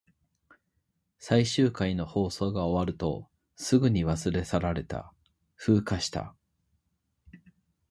[1.19, 5.13] 最終回の放送が終わると、すぐに忘れ去られた。
[5.57, 6.35] 風化した。